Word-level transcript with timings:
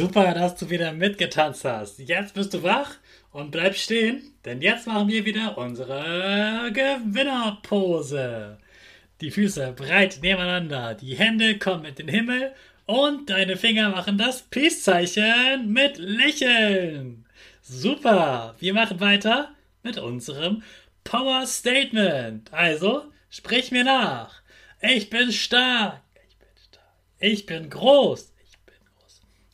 Super, 0.00 0.32
dass 0.32 0.56
du 0.56 0.70
wieder 0.70 0.92
mitgetanzt 0.92 1.66
hast. 1.66 1.98
Jetzt 1.98 2.32
bist 2.32 2.54
du 2.54 2.62
wach 2.62 2.92
und 3.32 3.50
bleib 3.50 3.76
stehen, 3.76 4.32
denn 4.46 4.62
jetzt 4.62 4.86
machen 4.86 5.08
wir 5.08 5.26
wieder 5.26 5.58
unsere 5.58 6.70
Gewinnerpose. 6.72 8.56
Die 9.20 9.30
Füße 9.30 9.74
breit 9.76 10.20
nebeneinander, 10.22 10.94
die 10.94 11.16
Hände 11.16 11.58
kommen 11.58 11.82
mit 11.82 11.98
den 11.98 12.08
Himmel 12.08 12.54
und 12.86 13.28
deine 13.28 13.58
Finger 13.58 13.90
machen 13.90 14.16
das 14.16 14.40
Peace-Zeichen 14.40 15.70
mit 15.70 15.98
Lächeln. 15.98 17.26
Super, 17.60 18.54
wir 18.58 18.72
machen 18.72 19.00
weiter 19.00 19.50
mit 19.82 19.98
unserem 19.98 20.62
Power 21.04 21.46
Statement. 21.46 22.50
Also, 22.54 23.02
sprich 23.28 23.70
mir 23.70 23.84
nach. 23.84 24.40
Ich 24.80 25.10
bin 25.10 25.30
stark. 25.30 26.00
Ich 26.26 26.38
bin 26.38 26.48
stark. 26.56 26.94
Ich 27.18 27.44
bin 27.44 27.68
groß. 27.68 28.30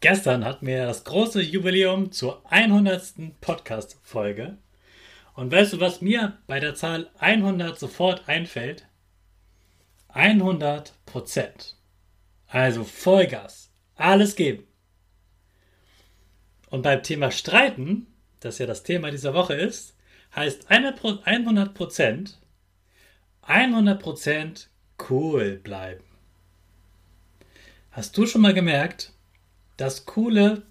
Gestern 0.00 0.44
hatten 0.44 0.64
wir 0.64 0.86
das 0.86 1.02
große 1.02 1.42
Jubiläum 1.42 2.12
zur 2.12 2.44
100. 2.52 3.40
Podcast-Folge. 3.40 4.56
Und 5.34 5.50
weißt 5.50 5.72
du, 5.72 5.80
was 5.80 6.00
mir 6.00 6.38
bei 6.46 6.60
der 6.60 6.76
Zahl 6.76 7.10
100 7.18 7.76
sofort 7.76 8.28
einfällt? 8.28 8.86
100 10.10 10.92
Prozent. 11.04 11.76
Also 12.46 12.84
Vollgas. 12.84 13.72
Alles 13.96 14.36
geben. 14.36 14.68
Und 16.70 16.82
beim 16.82 17.02
Thema 17.02 17.32
Streiten, 17.32 18.06
das 18.38 18.58
ja 18.58 18.66
das 18.66 18.84
Thema 18.84 19.10
dieser 19.10 19.34
Woche 19.34 19.54
ist, 19.54 19.96
heißt 20.36 20.70
100 20.70 21.74
Prozent, 21.74 22.38
100 23.42 24.00
Prozent 24.00 24.70
cool 25.10 25.56
bleiben. 25.56 26.04
Hast 27.90 28.16
du 28.16 28.26
schon 28.26 28.42
mal 28.42 28.54
gemerkt, 28.54 29.12
dass 29.78 30.04
coole 30.04 30.62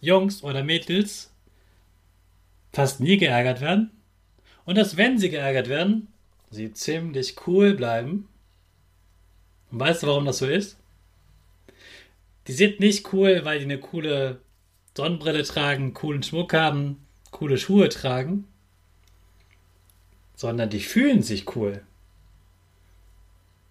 Jungs 0.00 0.42
oder 0.42 0.64
Mädels 0.64 1.30
fast 2.72 3.00
nie 3.00 3.18
geärgert 3.18 3.60
werden 3.60 3.90
und 4.64 4.76
dass, 4.76 4.96
wenn 4.96 5.18
sie 5.18 5.28
geärgert 5.28 5.68
werden, 5.68 6.08
sie 6.50 6.72
ziemlich 6.72 7.36
cool 7.46 7.74
bleiben. 7.74 8.28
Und 9.70 9.80
weißt 9.80 10.02
du, 10.02 10.06
warum 10.06 10.24
das 10.24 10.38
so 10.38 10.46
ist? 10.46 10.78
Die 12.46 12.52
sind 12.52 12.80
nicht 12.80 13.12
cool, 13.12 13.44
weil 13.44 13.58
die 13.58 13.64
eine 13.64 13.80
coole 13.80 14.40
Sonnenbrille 14.96 15.42
tragen, 15.42 15.92
coolen 15.92 16.22
Schmuck 16.22 16.54
haben, 16.54 17.04
coole 17.32 17.58
Schuhe 17.58 17.88
tragen, 17.88 18.46
sondern 20.36 20.70
die 20.70 20.80
fühlen 20.80 21.22
sich 21.22 21.56
cool. 21.56 21.82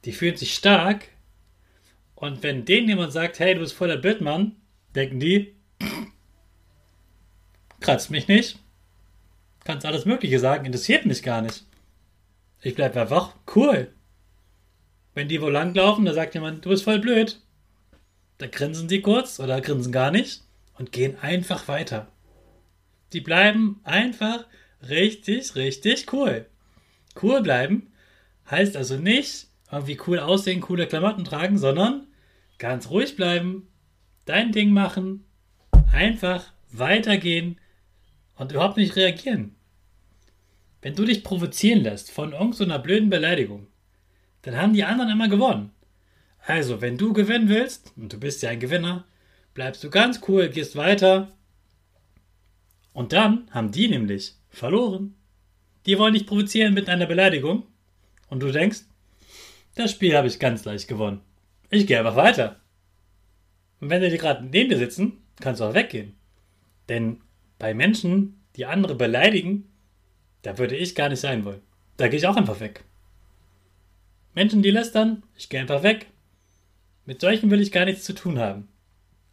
Die 0.04 0.12
fühlen 0.12 0.36
sich 0.36 0.54
stark. 0.54 1.08
Und 2.16 2.44
wenn 2.44 2.66
denen 2.66 2.90
jemand 2.90 3.14
sagt, 3.14 3.40
hey, 3.40 3.54
du 3.54 3.62
bist 3.62 3.74
voller 3.74 3.98
Blödmann, 3.98 4.56
denken 4.96 5.20
die, 5.20 5.56
kratzt 7.80 8.12
mich 8.12 8.28
nicht, 8.28 8.60
kannst 9.64 9.86
alles 9.86 10.06
Mögliche 10.06 10.40
sagen, 10.40 10.66
interessiert 10.66 11.06
mich 11.06 11.24
gar 11.24 11.42
nicht. 11.42 11.66
Ich 12.62 12.76
bleib 12.76 12.96
einfach 12.98 13.36
cool. 13.56 13.92
Wenn 15.14 15.28
die 15.28 15.42
wo 15.42 15.50
langlaufen, 15.50 16.06
da 16.06 16.14
sagt 16.14 16.34
jemand, 16.34 16.66
du 16.66 16.70
bist 16.70 16.84
voll 16.84 17.00
blöd. 17.00 17.42
Da 18.38 18.48
grinsen 18.48 18.88
die 18.88 19.02
kurz 19.02 19.40
oder 19.40 19.62
grinsen 19.62 19.92
gar 19.92 20.12
nicht 20.12 20.42
und 20.78 20.92
gehen 20.92 21.18
einfach 21.20 21.68
weiter. 21.68 22.08
Die 23.14 23.22
bleiben 23.22 23.80
einfach 23.84 24.46
richtig, 24.90 25.56
richtig 25.56 26.12
cool. 26.12 26.48
Cool 27.22 27.42
bleiben 27.42 27.92
heißt 28.50 28.76
also 28.76 28.98
nicht 28.98 29.48
irgendwie 29.72 30.00
cool 30.08 30.20
aussehen, 30.20 30.62
coole 30.62 30.88
Klamotten 30.88 31.26
tragen, 31.26 31.58
sondern 31.58 32.08
ganz 32.58 32.90
ruhig 32.90 33.16
bleiben, 33.16 33.68
dein 34.26 34.52
Ding 34.52 34.72
machen, 34.72 35.24
einfach 35.92 36.52
weitergehen 36.72 37.60
und 38.36 38.52
überhaupt 38.52 38.78
nicht 38.78 38.96
reagieren. 38.96 39.56
Wenn 40.82 40.96
du 40.96 41.06
dich 41.06 41.24
provozieren 41.24 41.82
lässt 41.82 42.12
von 42.12 42.34
irgendeiner 42.34 42.80
blöden 42.80 43.10
Beleidigung, 43.10 43.68
dann 44.44 44.58
haben 44.58 44.74
die 44.74 44.84
anderen 44.84 45.12
immer 45.12 45.28
gewonnen. 45.28 45.72
Also, 46.46 46.80
wenn 46.80 46.98
du 46.98 47.14
gewinnen 47.14 47.50
willst, 47.50 47.92
und 47.98 48.14
du 48.14 48.20
bist 48.20 48.44
ja 48.44 48.52
ein 48.52 48.60
Gewinner, 48.60 49.06
bleibst 49.56 49.84
du 49.84 49.90
ganz 49.90 50.22
cool, 50.28 50.50
gehst 50.50 50.76
weiter. 50.76 51.32
Und 52.94 53.14
dann 53.14 53.50
haben 53.50 53.72
die 53.72 53.88
nämlich 53.88 54.36
verloren. 54.50 55.16
Die 55.88 55.98
wollen 55.98 56.14
dich 56.14 56.28
provozieren 56.28 56.76
mit 56.76 56.88
einer 56.88 57.08
Beleidigung. 57.08 57.64
Und 58.30 58.42
du 58.42 58.52
denkst, 58.52 58.82
das 59.74 59.92
Spiel 59.92 60.16
habe 60.16 60.28
ich 60.28 60.40
ganz 60.40 60.66
leicht 60.66 60.88
gewonnen. 60.88 61.22
Ich 61.72 61.88
gehe 61.88 61.98
einfach 61.98 62.16
weiter. 62.16 62.62
Und 63.86 63.92
wenn 63.92 64.10
sie 64.10 64.18
gerade 64.18 64.44
neben 64.44 64.72
dir 64.72 64.80
sitzen, 64.80 65.22
kannst 65.40 65.62
du 65.62 65.66
auch 65.66 65.76
weggehen. 65.76 66.16
Denn 66.90 67.22
bei 67.60 67.76
Menschen, 67.76 68.42
die 68.56 68.66
andere 68.66 68.96
beleidigen, 68.96 69.70
da 70.42 70.58
würde 70.58 70.76
ich 70.76 70.96
gar 70.96 71.10
nicht 71.10 71.20
sein 71.20 71.46
wollen. 71.46 71.62
Da 71.96 72.08
gehe 72.08 72.18
ich 72.18 72.26
auch 72.26 72.36
einfach 72.36 72.60
weg. 72.60 72.84
Menschen, 74.34 74.64
die 74.64 74.72
lästern, 74.72 75.22
ich 75.36 75.50
gehe 75.50 75.60
einfach 75.60 75.84
weg. 75.84 76.08
Mit 77.06 77.22
solchen 77.22 77.52
will 77.52 77.62
ich 77.62 77.72
gar 77.72 77.86
nichts 77.86 78.06
zu 78.06 78.14
tun 78.14 78.40
haben. 78.40 78.70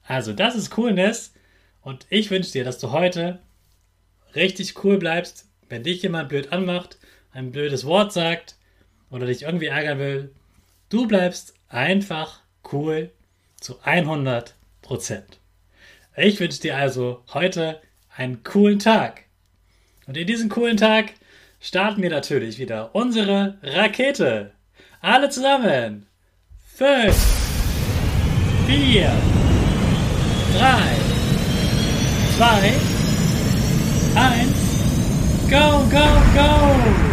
Also, 0.02 0.34
das 0.34 0.54
ist 0.54 0.68
Coolness. 0.68 1.32
Und 1.80 2.04
ich 2.10 2.30
wünsche 2.30 2.52
dir, 2.52 2.64
dass 2.64 2.78
du 2.78 2.92
heute 2.92 3.40
richtig 4.34 4.84
cool 4.84 4.98
bleibst, 4.98 5.48
wenn 5.70 5.82
dich 5.82 6.02
jemand 6.02 6.28
blöd 6.28 6.52
anmacht, 6.52 6.98
ein 7.30 7.52
blödes 7.52 7.86
Wort 7.86 8.12
sagt 8.12 8.56
oder 9.08 9.24
dich 9.24 9.44
irgendwie 9.44 9.68
ärgern 9.68 9.98
will. 9.98 10.30
Du 10.90 11.08
bleibst 11.08 11.54
einfach 11.68 12.42
cool 12.70 13.12
zu 13.62 13.78
100 13.82 14.54
Prozent. 14.82 15.38
Ich 16.16 16.40
wünsche 16.40 16.60
dir 16.60 16.76
also 16.76 17.22
heute 17.32 17.80
einen 18.14 18.42
coolen 18.42 18.78
Tag. 18.78 19.24
Und 20.06 20.16
in 20.16 20.26
diesem 20.26 20.48
coolen 20.48 20.76
Tag 20.76 21.12
starten 21.60 22.02
wir 22.02 22.10
natürlich 22.10 22.58
wieder 22.58 22.94
unsere 22.94 23.58
Rakete. 23.62 24.52
Alle 25.00 25.30
zusammen. 25.30 26.06
fünf, 26.74 27.16
vier, 28.66 29.12
drei, 30.58 30.96
zwei, 32.36 32.72
eins, 34.16 34.58
go, 35.48 35.84
go, 35.90 36.06
go! 36.34 37.11